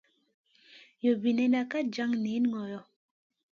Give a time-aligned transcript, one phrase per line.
[1.03, 2.81] Robinena ka jan niyna goyo.